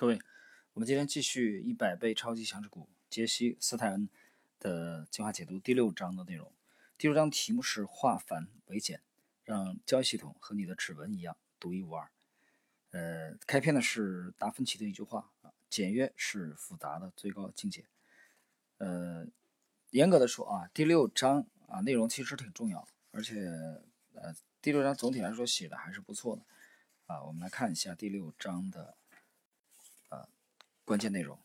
[0.00, 0.16] 各位，
[0.74, 4.08] 我们今天继续一百倍超级强势股杰西斯泰恩
[4.60, 6.52] 的进化解读第六章的内容。
[6.96, 9.02] 第六章题目是化繁为简，
[9.42, 12.08] 让交易系统和你的指纹一样独一无二。
[12.92, 17.84] 呃，开篇的是达芬奇的一句话啊，简约是复杂的最高境界。
[18.76, 19.26] 呃，
[19.90, 23.34] 严格的说啊，第六章啊内容其实挺重要，而且
[24.14, 26.42] 呃第六章总体来说写的还是不错的
[27.06, 27.24] 啊。
[27.24, 28.96] 我们来看一下第六章的。
[30.88, 31.38] 关键内容，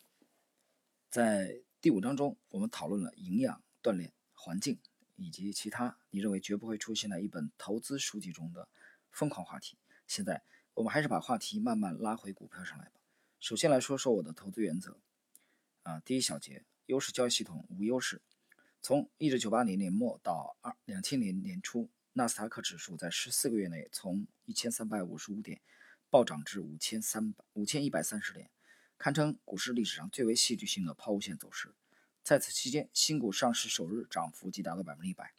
[1.10, 4.80] 在第五章中，我们讨论了营养、锻炼、环境
[5.18, 8.70] 以及其他你认为绝不会出现在一本投资书籍中的
[9.12, 9.78] 疯狂话题。
[10.08, 10.42] 现在，
[10.76, 13.02] 我们还是把话题慢慢拉回股票上来吧。
[13.42, 14.98] 首先来说说我的投资原则。
[15.82, 18.22] 啊，第一小节，优势交易系统无优势。
[18.82, 25.60] 从一九九八年年末到二两千年年初，纳斯达克指数在十四个月内从一千三百五十五点
[26.10, 28.50] 暴涨至五千三百五千一百三十点。
[29.04, 31.74] 堪称股市历史上最为戏剧性的抛物线走势。
[32.24, 35.34] 在此期间，新股上市首日涨幅即达到百分之一百、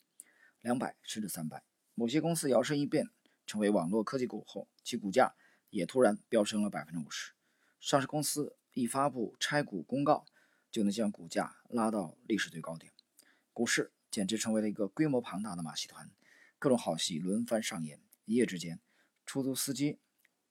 [0.61, 1.65] 两百甚至三百。
[1.95, 3.09] 某些公司摇身一变
[3.47, 5.35] 成为网络科技股后，其股价
[5.71, 7.33] 也突然飙升了百分之五十。
[7.81, 10.27] 上市公司一发布拆股公告，
[10.71, 12.93] 就能将股价拉到历史最高点。
[13.55, 16.11] 股市简直成为了一个规模庞大的马戏团，
[16.59, 17.99] 各种好戏轮番上演。
[18.27, 18.79] 一夜之间，
[19.25, 19.99] 出租司机、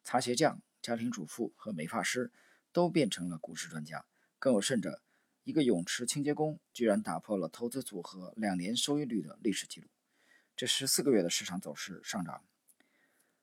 [0.04, 2.32] 擦鞋匠、家庭主妇和美发师。
[2.74, 4.06] 都变成了股市专家，
[4.40, 5.02] 更有甚者，
[5.44, 9.88] 一个泳池清洁工居然打破了投资组合两年收益率的历史记录。
[10.56, 12.44] 这十四个月的市场走势上涨，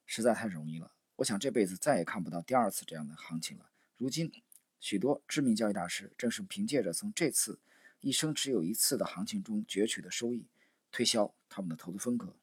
[0.05, 0.93] 实在太容易了。
[1.17, 3.71] 我想这辈子再也看不到第二次这样的行情了。
[3.97, 4.33] 如今，
[4.81, 7.61] 许多知名交易大师正是凭借着从这次
[8.01, 10.49] 一生只有一次的行情中攫取的收益，
[10.91, 12.35] 推销他们的投资风格、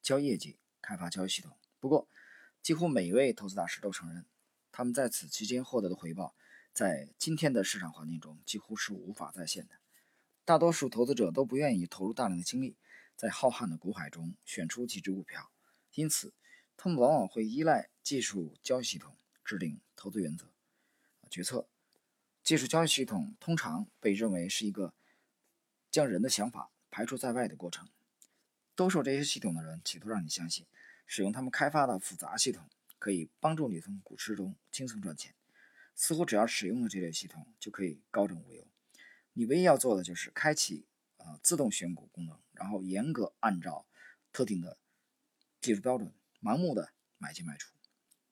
[0.00, 1.56] 交业绩、开发交易系统。
[1.78, 2.08] 不过，
[2.62, 4.24] 几乎每一位投资大师都承认。
[4.76, 6.34] 他们在此期间获得的回报，
[6.72, 9.76] 在今天的市场环境中几乎是无法再现的。
[10.44, 12.76] 大多数投资者都不愿意投入大量的精力，
[13.14, 15.52] 在浩瀚的股海中选出几只股票，
[15.92, 16.34] 因此
[16.76, 20.50] 他们往往会依赖技术交易系统制定投资原则、
[21.30, 21.68] 决策。
[22.42, 24.92] 技术交易系统通常被认为是一个
[25.88, 27.88] 将人的想法排除在外的过程。
[28.74, 30.66] 兜售这些系统的人企图让你相信，
[31.06, 32.68] 使用他们开发的复杂系统。
[33.04, 35.34] 可以帮助你从股市中轻松赚钱，
[35.94, 38.66] 似乎只要使用了这类系统就可以高枕无忧。
[39.34, 40.86] 你唯一要做的就是开启
[41.18, 43.86] 呃自动选股功能，然后严格按照
[44.32, 44.78] 特定的
[45.60, 47.74] 技术标准盲目的买进卖出，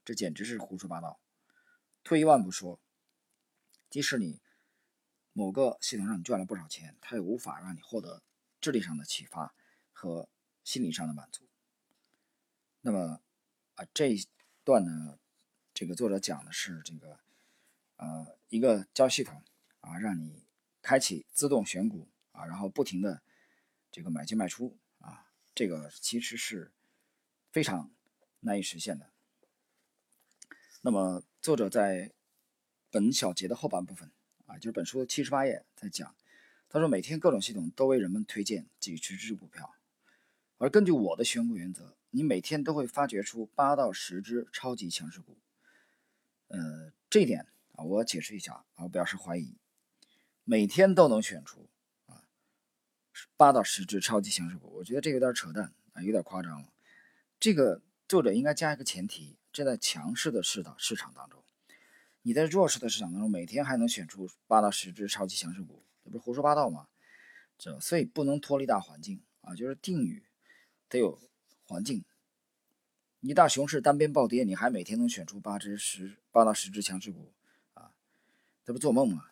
[0.07, 1.21] 这简直是胡说八道。
[2.03, 2.81] 退一万步说，
[3.91, 4.41] 即使你
[5.35, 8.23] 某个系统让你赚了不少钱，它也无法让你获得
[8.59, 9.55] 智力上的启发
[9.93, 10.31] 和
[10.65, 11.47] 心理上的满足。
[12.81, 13.21] 那么
[13.75, 14.17] 啊这。
[14.65, 15.19] 段呢，
[15.75, 17.19] 这个作者讲的是这个，
[17.97, 19.43] 呃，一个交易系统
[19.81, 20.45] 啊，让你
[20.81, 23.23] 开启自动选股啊，然后不停的
[23.91, 26.71] 这个买进卖出啊，这个其实是
[27.51, 27.91] 非常
[28.41, 29.11] 难以实现的。
[30.83, 32.13] 那么作者在
[32.89, 34.13] 本小节的后半部分
[34.47, 36.15] 啊，就是本书的七十八页在讲，
[36.69, 39.75] 他说每天各种系统都为人们推荐几十只股票，
[40.59, 41.97] 而根据我的选股原则。
[42.15, 45.39] 你每天都会发掘出八到十只超级强势股，
[46.49, 49.57] 呃，这点啊，我解释一下啊，我表示怀疑，
[50.45, 51.71] 每天都能选出
[52.05, 52.23] 啊
[53.39, 56.69] 八到十只超级强势股，我觉得这有点扯淡啊，有点夸张了。
[57.41, 61.43] 这个作者应该加一个前提，这在强势的市场市场当中，
[62.21, 66.89] 你在弱势的市场当中，每天还能选出八到十只超级强势股，这不是胡说八道吗？
[67.57, 70.27] 这所以不能脱离大环境啊，就是定语
[70.91, 71.19] 得有。
[71.73, 72.05] 环境，
[73.21, 77.33] 一大熊市单边暴跌，你还每天能选出八只十八到十只强势股
[77.73, 77.95] 啊？
[78.63, 79.31] 这不做梦吗？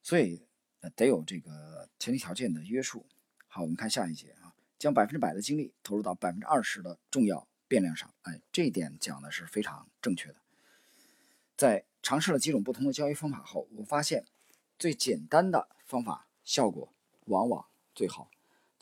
[0.00, 0.46] 所以
[0.94, 3.06] 得有这个前提条件的约束。
[3.48, 8.14] 好，我们看下一节啊，将百分之百的精力投入到百分之二十的重要变量上。
[8.22, 10.36] 哎，这一点讲的是非常正确的。
[11.56, 14.24] 在尝试了几种不同的交易方法后，我发现
[14.78, 16.94] 最简单的方法效果
[17.24, 17.66] 往往
[17.96, 18.30] 最好。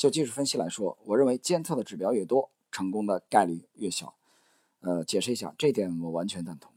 [0.02, 4.16] 就技术分析来说，我认为监测的指标越多，成功的概率越小。
[4.80, 6.72] 呃，解释一下，这点我完全赞同。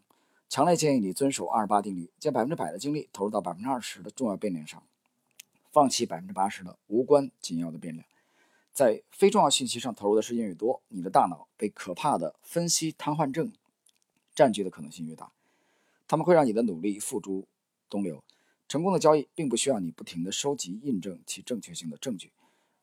[0.47, 4.83] 强烈建议你遵守二十八定律，将百分之百的精力投入到百分之二十的重要变量上，
[5.71, 8.05] 放弃百分之八十的无关紧要的变量。
[8.71, 13.51] 在非重要信息上投入的时间越多，你的大脑被可怕的分析瘫痪症
[14.35, 15.31] 占据的可能性越大。
[16.07, 17.47] 他们会让你的努力付诸
[17.89, 18.23] 东流。
[18.67, 22.31] 成功的交易并不需要你不停地收集印证其正确性的证据。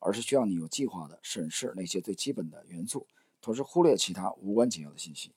[0.02, 3.06] 而是需要你有计划地审视那些最基本的元素，
[3.40, 5.32] 同时忽略其他无关紧要的信息。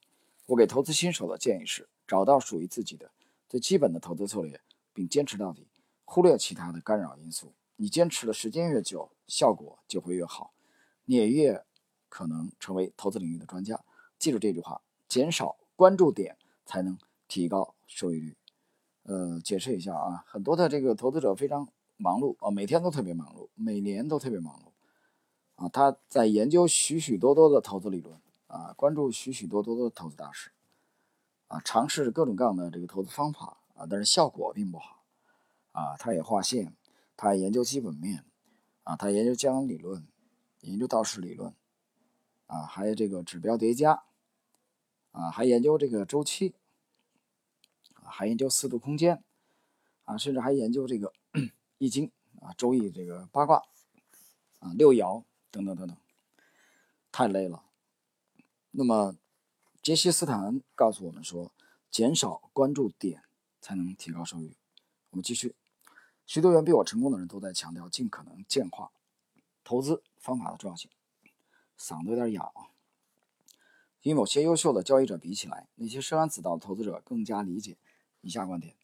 [0.48, 3.12] 我给投资新手的建议是：找到属于自己的
[3.48, 4.60] 最基本的投资策略，
[4.94, 5.68] 并坚持到底，
[6.04, 7.54] 忽略其他的干扰因素。
[7.78, 10.54] 你坚持的时间越久，效果就会越好，
[11.06, 11.66] 你也越
[12.10, 13.84] 可能成为投资领域的专家。
[14.18, 16.98] 记住这句话：减少关注点，才能
[17.28, 18.38] 提高收益率。
[19.04, 24.72] 呃，解释一下啊，很多的这个投资者非常忙碌啊，每天都特别忙碌，每年都特别忙碌
[25.56, 30.52] 啊，他在研究许许多多的投资理论啊，关注许许多多的投资大师
[31.48, 35.04] 啊，尝试各种各样的这个投资方法啊，但是效果并不好
[35.72, 35.98] 啊。
[35.98, 36.76] 他也划线，
[37.18, 38.24] 他也研究基本面
[38.84, 40.06] 啊，他研究江理论，
[40.62, 41.54] 研究道氏理论
[42.48, 44.04] 啊，还有这个指标叠加
[45.12, 46.54] 啊，还研究这个周期。
[48.08, 49.24] 还研究四度空间，
[50.04, 51.12] 啊，甚至还研究这个
[51.80, 52.12] 易经
[52.46, 53.64] 啊、周易这个八卦
[54.60, 55.98] 啊、六爻等等等等，
[57.12, 57.64] 太累了。
[58.70, 59.16] 那么，
[59.82, 61.52] 杰西斯坦告诉我们说，
[61.90, 63.24] 减少关注点
[63.60, 64.56] 才能提高收益。
[65.10, 65.56] 我们继续，
[66.26, 68.92] 许多远比我成功的人都在强调尽可能简化
[69.64, 70.92] 投资方法的重要性。
[71.80, 72.70] 嗓子有点哑啊。
[74.04, 77.78] 与某些优秀的交易者比起来，那些深谙此道的投资者更加理解。
[78.22, 78.76] 以下观点：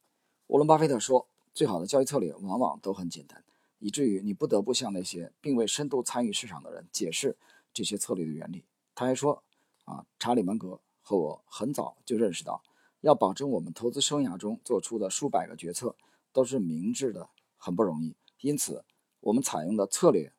[0.48, 3.44] 沃伦·巴菲特说，最好的交易策略往往都很简单，
[3.82, 7.36] 以至于你不得不向那些并未深度参与市场的人解释
[7.74, 8.64] 这些策略的原理。
[8.94, 9.44] 他还说，
[9.86, 12.64] 啊，查理·芒格和我很早就认识到，
[13.02, 15.96] 要保证我们投资生涯中做出的数百个决策
[16.32, 18.16] 都是明智的，很不容易。
[18.42, 18.86] 因此，
[19.20, 20.32] 我们采用的策略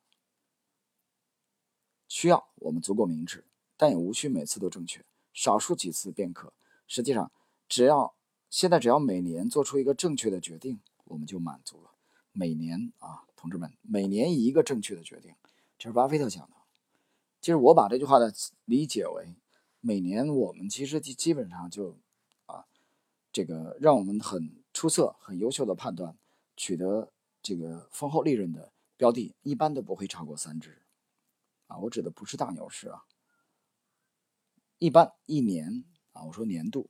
[2.07, 3.43] 需要我们足够明智，
[3.75, 5.03] 但也无需每次都正确，
[5.33, 6.53] 少数几次便可。
[6.87, 7.31] 实际上，
[7.67, 8.15] 只要
[8.49, 11.89] 现在只要每年做出一个正确的决定，我们就满足了。
[12.31, 15.35] 每年啊，同志们，每年一个正确的决定，
[15.77, 16.55] 这是巴菲特讲的。
[17.41, 19.35] 其实我把这句话的理解为，
[19.81, 21.97] 每年我们其实基基本上就
[22.45, 22.63] 啊，
[23.33, 26.17] 这个让我们很出色、很优秀的判断，
[26.55, 27.11] 取得
[27.41, 30.81] 这个丰厚利润的标的，一般都不会超过三只。
[31.67, 33.03] 啊，我指的不是大牛市啊，
[34.79, 36.87] 一般一年啊，我说年度。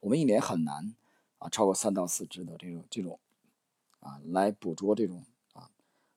[0.00, 0.96] 我们一年很难
[1.38, 3.20] 啊超过三到四只的这种这种
[4.02, 5.70] 啊来捕捉这种啊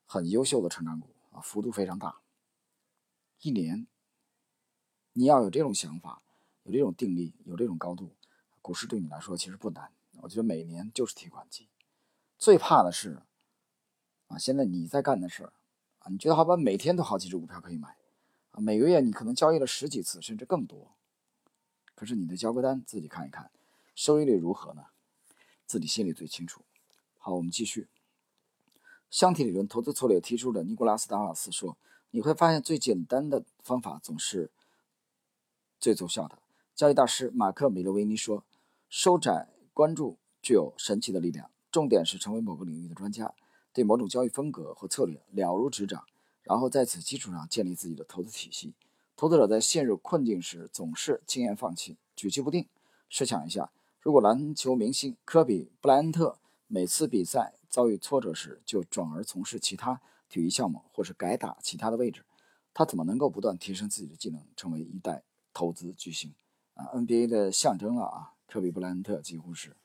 [0.06, 2.20] 很优秀的成长股啊幅度非常大。
[3.42, 3.86] 一年
[5.14, 6.22] 你要有这种想法，
[6.64, 8.16] 有这种定力，有这种高度，
[8.62, 9.94] 股市对你来说其实不难。
[10.22, 11.70] 我觉得每年就是提款机。
[12.38, 13.22] 最怕的是
[14.28, 15.54] 啊现在你在干的事儿
[16.00, 17.98] 啊你觉得好吧每天都好几只股票可以买
[18.52, 20.96] 啊每个月你可能交易了十几次甚至更多，
[21.94, 23.52] 可是你的交割单自己看一看。
[23.94, 24.88] 收益率如何呢？
[25.66, 26.66] 自己心里最清楚。
[27.25, 27.88] 好，我们继续。
[29.10, 31.75] 箱体理论投资策略提出的尼古拉斯·达瓦斯说
[32.12, 34.51] ：“你会发现最简单的方法总是
[35.80, 36.38] 最奏效的。”
[36.75, 38.44] 交易大师马克·米勒维尼说
[38.89, 43.33] ：“收窄关注具有神奇的力量，重点是成为某个领域的专家，
[43.74, 46.06] 对某种交易风格和策略了如指掌，
[46.44, 48.75] 然后在此基础上建立自己的投资体系。
[49.16, 52.68] 投资者在陷入困境时总是轻言放弃，举棋不定。
[53.10, 56.38] 试想一下。”如果篮球明星科比·布莱恩特
[56.68, 62.26] 每次比赛遭遇挫折时就转而从事其他体育项目，或是改打其他的位置，
[62.74, 65.24] 他怎么能够不断提升自己的技能，成为一代
[65.54, 66.34] 投资巨星
[66.74, 69.76] 啊？NBA 的象征了啊，科比·布莱恩特几乎是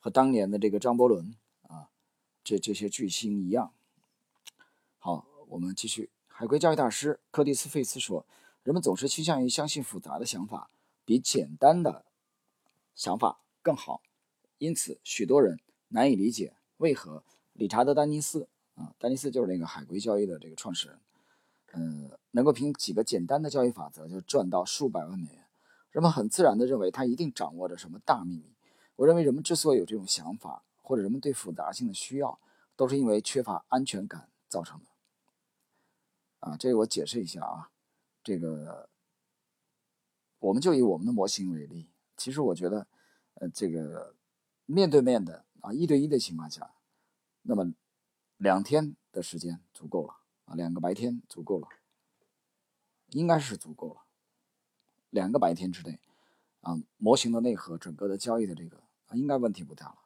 [0.00, 1.36] 和当年的这个张伯伦
[1.68, 1.88] 啊，
[2.42, 3.72] 这这些巨星一样。
[4.98, 6.10] 好，我们继续。
[6.26, 8.26] 海归教育大师柯蒂斯·费斯说
[8.64, 10.70] ：“人们总是倾向于相信复杂的想法
[11.04, 12.04] 比简单的。”
[12.94, 14.02] 想法更好，
[14.58, 15.60] 因此许多人
[15.92, 17.22] 难以理解为何
[17.52, 20.98] 理查德·丹尼斯啊，丹尼斯就是那个海归交易的这个创始人，
[21.74, 25.46] 嗯，能够凭几个简单的交易法则就赚到数百万美元。
[25.90, 28.54] 人们很自然地认为他一定掌握着什么大秘密。
[28.96, 32.40] 我认为人们之所以有这种想法，或者人们对复杂性的需要，
[32.76, 34.86] 都是因为缺乏安全感造成的。
[36.40, 37.70] 啊，这个我解释一下啊，
[38.24, 38.88] 这个
[40.38, 41.90] 我们就以我们的模型为例。
[42.16, 42.86] 其实我觉得，
[43.34, 44.14] 呃，这个
[44.64, 46.74] 面对面的啊，一对一的情况下，
[47.42, 47.72] 那么
[48.36, 50.14] 两天的时间足够了
[50.44, 51.66] 啊，两个白天足够了，
[53.08, 54.02] 应该是足够了。
[55.10, 56.00] 两个白天之内，
[56.60, 59.98] 啊，模型的内核，整个的交易的这个啊，应该问题不大了。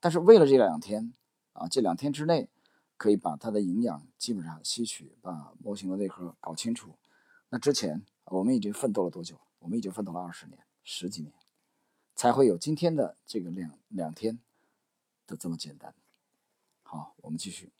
[0.00, 1.14] 但是为了这两天
[1.52, 2.48] 啊，这两天之内
[2.96, 6.96] 可以把它的营养基本上吸取，把模型的内核搞清楚。
[7.48, 9.40] 那之前我们已经奋斗了多久？
[9.60, 10.58] 我们已经奋斗了二十年。
[10.82, 11.32] 十几年，
[12.16, 14.40] 才会有今天的这个两两天
[15.26, 15.94] 的这么简单。
[16.82, 17.70] 好，我们继续。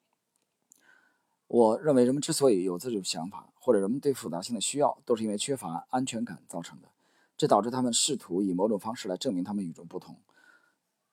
[1.49, 6.88] 我认为人们之所以有这种想法，或者人们对复杂性的需要，都是因为缺乏安全感造成的。
[7.37, 10.21] 这导致他们试图以某种方式来证明他们与众不同。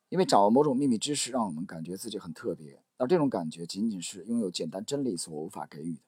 [0.10, 6.02] 因为掌握某种秘密知识，让我们感觉自己很特别，而这种感觉仅仅是拥有简单真理所无法给予的。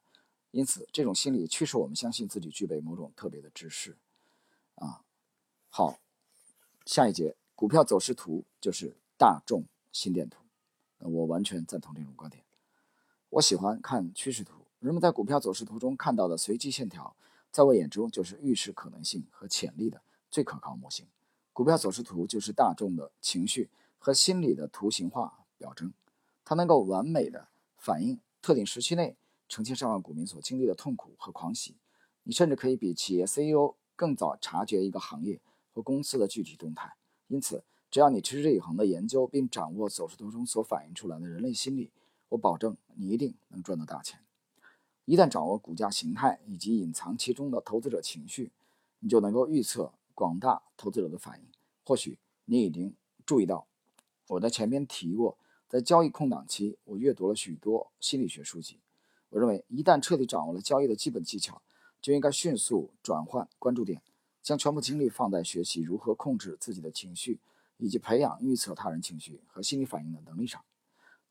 [0.52, 3.98] 因此，这种心理驱使我们相信自己具备某种特别的知识。
[4.76, 5.02] 啊，
[5.70, 6.00] 好，
[6.86, 10.44] 下一节股票走势图就是大众心电图。
[11.00, 12.44] 我完全赞同这种观点。
[13.30, 17.16] 我喜欢看趋势图，人们在股票走势图中看到的随机线条，
[17.52, 20.02] 在我眼中就是预示可能性和潜力的
[20.32, 21.06] 最可靠模型。
[21.52, 23.70] 股票走势图就是大众的情绪。
[23.98, 25.92] 和心理的图形化表征，
[26.44, 29.16] 它能够完美的反映特定时期内
[29.50, 31.76] 成千上万股民所经历的痛苦和狂喜。
[32.22, 35.42] 你甚至可以比企业 CEO 更早察觉一个行业
[35.76, 36.96] 和公司的具体动态。
[37.28, 41.92] 因此，只要你持之以恒地研究并掌握走势图中所反映出来的人类心理，
[42.30, 44.22] 我保证你一定能赚到大钱。
[45.04, 48.54] 一旦掌握股价形态以及隐藏其中的投资者情绪，
[49.00, 51.46] 你就能够预测广大投资者的反应。
[51.84, 53.68] 或许你已经注意到。
[54.28, 58.80] 我在前面提过，在交易空档期，我阅读了许多心理学书籍。
[59.30, 61.62] 我认为，一旦彻底掌握了交易的基本技巧，
[62.02, 64.02] 就应该迅速转换关注点，
[64.46, 67.40] 将全部精力放在学习如何控制自己的情绪，
[67.78, 70.64] 以及培养预测他人情绪和心理反应的能力上。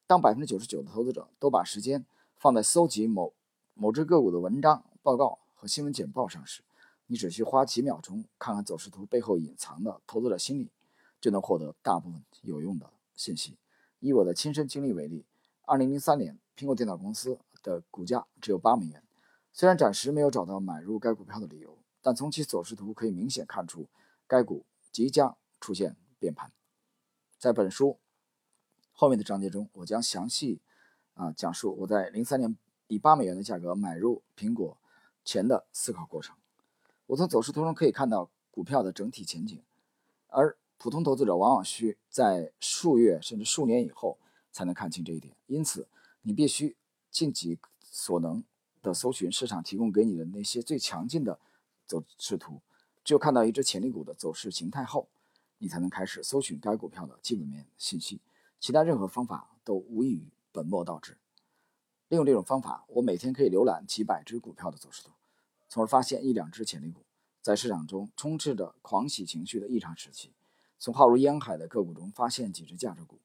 [0.09, 2.05] 当百分之九十九的投资者都把时间
[2.37, 3.33] 放在搜集某
[3.75, 6.63] 某只个股的文章、报告和新闻简报上时，
[7.07, 10.73] 你只需花几秒钟看看走势图背后隐藏的投资者心理。
[11.21, 13.57] 就能获得大部分有用的信息。
[13.99, 15.25] 以我的亲身经历为例
[15.65, 19.03] ，2003年苹果电脑公司的股价只有8美元。
[19.51, 23.87] 虽然暂时没有找到买入该股票的理由，但从其走势图可以明显看出，
[24.27, 26.53] 该股即将出现变盘。
[27.39, 27.99] 在本书
[28.93, 30.61] 后面的章节中，我将详细
[31.15, 32.57] 啊讲述我在03年
[32.89, 34.77] 以8美元的价格买入苹果
[35.25, 36.37] 前的思考过程。
[37.07, 39.63] 我从走势图中可以看到股票的整体前景，
[40.27, 44.19] 而普通投资者往往需在数月甚至数年以后
[44.53, 45.89] 才能看清这一点，因此
[46.21, 46.77] 你必须
[47.11, 48.45] 尽己所能
[48.83, 51.41] 的搜寻市场提供给你的那些最强劲的
[51.87, 52.61] 走势图。
[53.05, 55.09] 只有看到一只潜力股的走势形态后，
[55.59, 58.21] 你才能开始搜寻该股票的基本面信息。
[58.59, 61.19] 其他任何方法都无异于本末倒置。
[62.09, 65.11] 利用这种方法，我每天可以浏览几百只股票的走势图，
[65.69, 67.03] 从而发现一两只潜力股。
[67.43, 70.33] 在市场中充斥着狂喜情绪的异常时期。
[70.79, 73.19] 从浩如烟海的个股中发现几只价值股，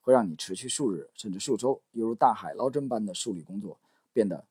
[0.00, 3.80] 会让你持续数日甚至数周，犹如大海捞针般的梳理工作
[4.12, 4.46] 变得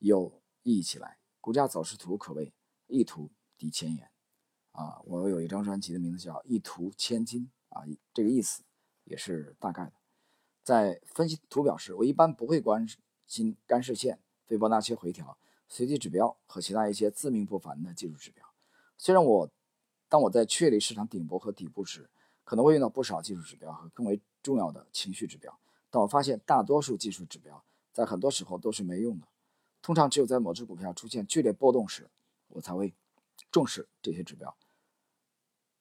[0.00, 1.18] 有意义起来。
[1.40, 2.52] 股价走势图可谓
[2.86, 4.10] 一图抵千言
[4.72, 5.00] 啊！
[5.04, 8.62] 我有一张专辑的名字叫《一图千金》啊，这个意思
[9.04, 9.92] 也是大概的。
[10.62, 12.86] 在分析图表时，我一般不会关
[13.26, 15.36] 心干涉线、斐波那契回调、
[15.68, 18.44] 随机指标和其他一些自命不凡的技术指标。
[18.96, 19.50] 虽然我。
[20.06, 22.08] 当我在确立市场顶部和底部时，
[22.44, 25.58] 可能会用到不少技术指标和更为重要的情绪指标，
[25.90, 29.26] 但我发现大多数技术指标在很多时候都是没用的。
[29.82, 32.08] 通常只有在某只股票出现剧烈波动时，
[32.54, 32.94] 我才会
[33.52, 34.56] 重视这些指标。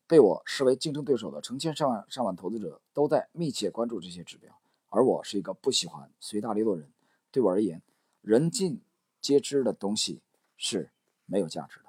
[0.06, 4.54] 被我视为竞争对手的成千上万上万投资者都在密切关注这些指标，
[4.90, 6.92] 而我是一个不喜欢随大流的人。
[7.32, 7.82] 对我而言，
[8.22, 8.82] 人尽
[9.22, 10.22] 皆知的东西
[10.58, 10.92] 是
[11.26, 11.86] 没有价值的。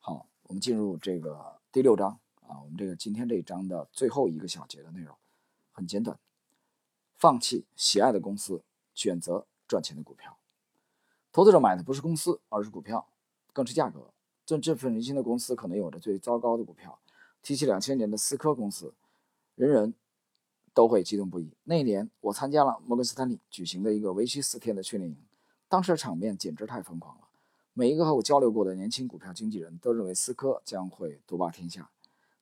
[0.00, 5.16] 好我们进入这个第六章啊，我们这个今天这一章的最后一个小节的内容
[5.70, 6.18] 很简短：
[7.14, 10.36] 放弃喜爱的公司，选择赚钱的股票。
[11.32, 13.08] 投资者买的不是公司，而是股票，
[13.54, 14.10] 更是价格。
[14.44, 16.98] 最振奋人心的公司可能有着最糟糕的股票。
[17.42, 18.94] 提起两千年的思科公司，
[19.54, 19.94] 人人
[20.72, 21.52] 都会激动不已。
[21.64, 25.16] 那一年，我参加了摩根斯坦利举行的一个为期四天的训练营，
[25.68, 27.28] 当时的场面简直太疯狂了。
[27.74, 31.90] 每一个和我交流过的年轻股票经纪人都认为思科将会独霸天下，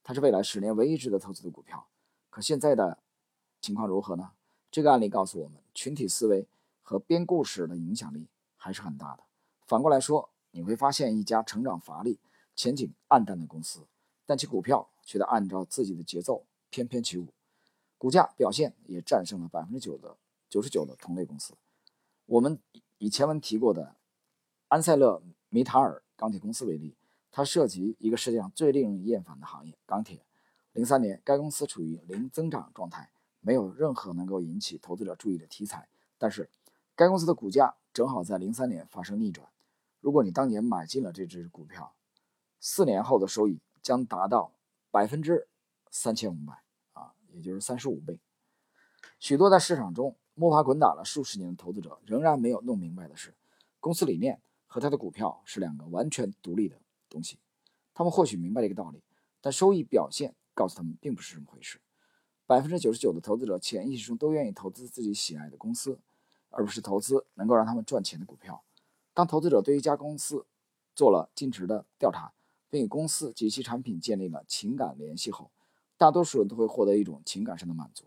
[0.04, 1.86] 它是未来十年唯一值得投资的股票。
[2.30, 2.98] 可现在的
[3.60, 4.30] 情况如何呢？
[4.70, 6.46] 这个案例告诉我们，群体思维
[6.82, 9.24] 和编故事的影响力还是很大的。
[9.66, 12.20] 反过来说，你会发现一家成长乏力、
[12.54, 13.86] 前景暗淡的公司，
[14.24, 17.34] 但其股票却在按照自己的节奏翩翩起舞，
[17.98, 20.16] 股价表现也战胜了百分之九的
[20.48, 21.54] 九十九的同类公司。
[22.26, 22.58] 我们
[22.98, 23.96] 以前文提过的。
[24.68, 26.96] 安塞勒米塔尔钢铁公司为例，
[27.30, 30.24] 它涉及一个世界上最令人厌烦的行业——钢铁。
[30.72, 35.90] 零三年，该公司处于零增长状态，没有任何能够引起投资者注意的题材。
[36.16, 36.48] 但是，
[36.96, 39.46] 该公司的股价正好在零三年发生逆转。
[40.02, 41.94] 如果你当年买进了这只股票，
[42.60, 44.52] 四年后的收益将达到
[44.90, 45.48] 百分之
[45.90, 48.20] 三千五百啊，也就是三十五倍。
[49.18, 53.34] 许多在市场中摸爬滚打了数十年的投资者仍然没有弄明白的是，
[53.80, 54.42] 公司理念。
[54.72, 56.80] 和他的股票是两个完全独立的
[57.10, 57.38] 东西。
[57.92, 59.02] 他们或许明白这个道理，
[59.42, 61.78] 但收益表现告诉他们并不是这么回事。
[62.46, 66.00] 百分之九十九的投资者潜意识中都愿意投资自己喜爱的公司，
[66.48, 68.64] 而不是投资能够让他们赚钱的股票。
[69.14, 70.46] 当投资者对一家公司
[70.94, 72.32] 做了尽职的调查，
[72.70, 75.50] 并与公司及其产品建立了情感联系后，
[75.96, 78.06] 大多数人都会获得一种情感上的满足。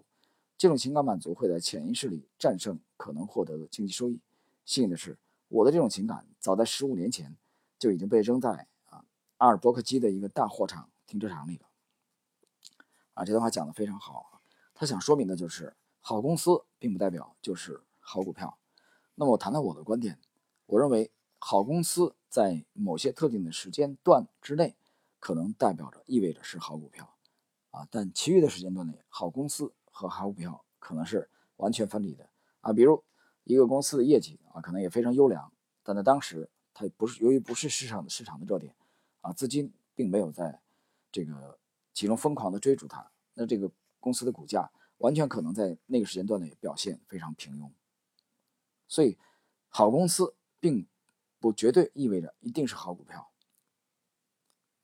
[0.57, 4.19] 这种情感满足会在潜意识里战胜可能获得的经济收益。
[4.63, 5.17] 幸运的是，
[5.49, 7.35] 我的这种情感早在十五年前
[7.77, 9.05] 就已经被扔在啊
[9.37, 11.65] 阿尔伯克基的一个大货场停车场里了。
[13.13, 14.41] 啊，这段话讲得非常好。
[14.73, 18.57] 他想说明的就是，好公司并不代表就是好股票。
[19.13, 20.19] 那么我谈谈我的观点，
[20.65, 24.75] 我认为好公司在某些特定的时间段之内，
[25.19, 27.15] 可能代表着意味着是好股票，
[27.71, 32.29] 啊，但其余的时间段内，好公司和好股票可能是完全分离的。
[32.61, 33.03] 啊，比如。
[33.47, 35.53] 一个公司的业绩啊，可能也非常优良，
[35.83, 38.75] 但在当时，它不是由于不是市场的市场的热点，
[39.21, 40.59] 啊，资金并没有在
[41.11, 41.59] 这个
[41.93, 47.69] 其中疯狂的追逐它，那这个公司的股价完全可能在那个时间段内表现非常平庸。
[48.87, 49.15] 所以，
[49.69, 50.33] 好公司
[50.65, 50.87] 并
[51.39, 53.29] 不绝对意味着一定是好股票。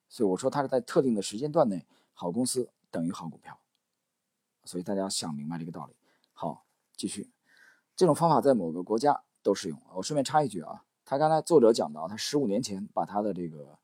[0.07, 3.59] 所以我说它是在特定的时间段内，好公司等于好股票。
[4.63, 5.95] 所以大家想明白这个道理。
[6.33, 7.31] 好，继续。
[7.95, 9.81] 这种方法在某个国家都适用。
[9.95, 13.79] 我顺便插一句啊，他刚才作者讲到，他十五年前把他的这个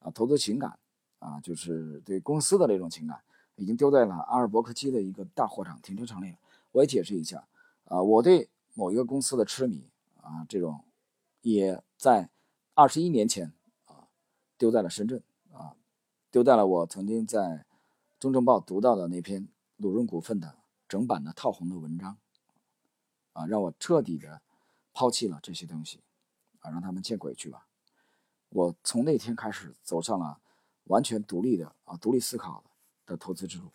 [0.00, 0.76] 啊投资情感
[1.20, 3.22] 啊，就是对公司的这种情感，
[3.54, 6.38] 已经丢在了阿尔伯克基的一个大货场停车场里了。
[6.72, 7.46] 我也解释一下
[7.84, 9.88] 啊，我对某一个公司的痴迷
[10.20, 10.84] 啊，这种
[11.54, 12.28] 也在
[12.74, 13.52] 二十一年前
[13.84, 14.08] 啊
[14.58, 15.22] 丢在了深圳
[15.52, 15.76] 啊，
[16.28, 17.38] 丢在了我曾经在
[18.18, 20.56] 《中证报》读到的那篇鲁润股份的
[20.88, 22.18] 整版的套红的文章。
[23.32, 24.40] 啊，让我彻底的
[24.92, 26.02] 抛弃了这些东西，
[26.60, 27.68] 啊，让他们见鬼去吧！
[28.48, 30.40] 我从那天开始走上了
[30.84, 32.64] 完全独立的啊，独立思考
[33.04, 33.70] 的投资之路。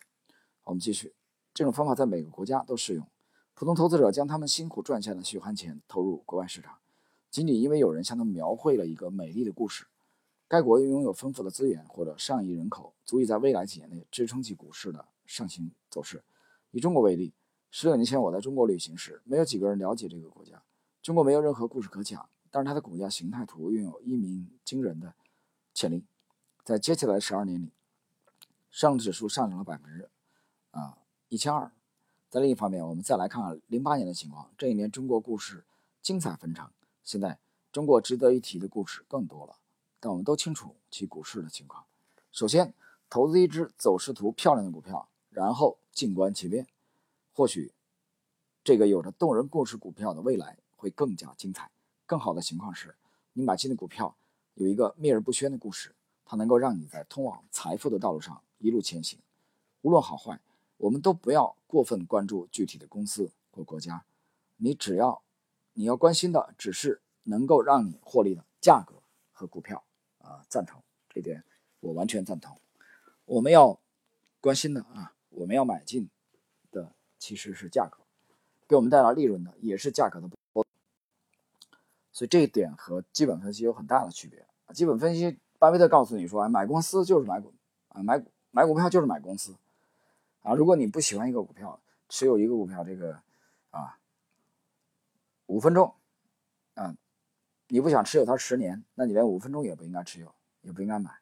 [0.64, 1.14] 我们继续，
[1.54, 3.06] 这种方法在每个国家都适用。
[3.54, 6.78] 普通投资者将他们辛苦赚下的血汗钱投入国外市场，
[7.32, 9.86] 仅仅因为有人向他描绘了一个美丽的故事。
[10.46, 16.22] 该国拥有丰富的资源或者上亿人口，足以在未来几年内支撑起股市的上行走势。
[16.72, 17.32] 以中国为例。
[17.74, 20.62] 十六年前我在中国旅行时，没有几个人了解这个国家。
[21.02, 25.14] 中国没有任何故事可讲，但是它的股价形态图拥有一鸣惊人的
[25.72, 26.04] 潜力。
[26.62, 27.72] 在接下来十二年里，
[28.70, 30.10] 上证指数上涨了百分之
[30.72, 30.98] 啊
[31.30, 31.72] 一千二。
[32.28, 34.50] 在另一方面，我们再来看看零八年的情况。
[34.58, 35.64] 这一年中国股市
[36.02, 36.68] 精彩纷呈。
[37.04, 37.38] 现在
[37.70, 39.56] 中国值得一提的故事更多了，
[39.98, 41.84] 但我们都清楚其股市的情况。
[42.30, 42.74] 首先，
[43.10, 46.66] 投资一只走势图漂亮的股票，然后静观其变。
[47.32, 47.72] 或许，
[48.62, 51.70] 这个有着动人故事股票的未来会更加精彩。
[52.06, 52.94] 更好的情况是，
[53.32, 54.14] 你买进的股票
[54.54, 59.18] 有一个秘而不宣的故事，它能够让你在通往财富的道路上一路前行。
[59.80, 60.38] 无论好坏，
[60.76, 64.04] 我们都不要过分关注具体的公司或国家。
[64.58, 65.22] 你只要
[65.74, 68.94] 你要关心的只是能够让你获利的价格
[69.32, 69.82] 和股票。
[70.18, 71.42] 啊，赞同这点，
[71.80, 72.56] 我完全赞同。
[73.24, 73.78] 我们要
[74.40, 76.08] 关心的啊，我们要买进
[76.70, 76.92] 的。
[77.18, 77.98] 其实是价格
[78.66, 80.66] 给我们带来利润的，也是价格的波动，
[82.10, 84.74] 所以这一点和基本分析有很大的区别啊。
[84.74, 87.54] 基本分析，巴菲特告诉你说，哎买公司就是买股
[87.90, 89.54] 啊，买买股票就是买公司
[90.42, 90.52] 啊。
[90.54, 93.20] 如果你不喜欢一个股票，持有一个股票这个
[93.70, 93.96] 啊
[95.52, 95.94] 五分钟
[96.72, 96.96] 啊，
[97.68, 101.20] 你不想持有它十年，那你连五分钟也不应该持有，也不应该买，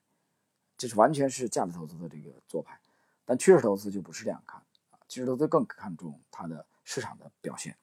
[0.78, 2.80] 这是完全是价值投资的这个做派。
[3.24, 4.62] 但趋势投资就不是这样看。
[4.90, 7.76] 啊，趋势投资更看重它的市场的表现。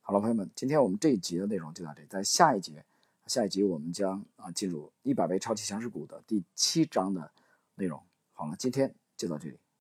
[0.00, 2.84] 好了，朋友们，今天我们这一集的内容就到这里，在下一节，
[3.28, 7.30] 下一集我们将啊进入一百倍超级强势股的第七章的
[7.76, 8.04] 内容。
[8.32, 9.60] 好了，今天就到这里。